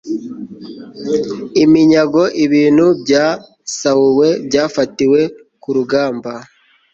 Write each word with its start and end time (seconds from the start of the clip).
iminyago 1.63 2.23
ibintu 2.45 2.85
byasahuwe, 3.01 4.27
byafatiwe 4.47 5.19
ku 5.61 5.69
rugamba 5.75 6.31